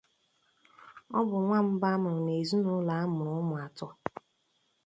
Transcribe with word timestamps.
Ọ 1.17 1.19
bụ 1.27 1.37
nwa 1.43 1.59
mbu 1.67 1.85
amuru 1.93 2.19
n'ezinụlọ 2.23 2.91
amuru 3.01 3.31
umu 3.41 3.55
atọ. 3.65 3.87